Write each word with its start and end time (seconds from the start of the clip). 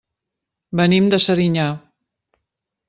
Venim 0.81 1.11
de 1.13 1.21
Serinyà. 1.27 1.69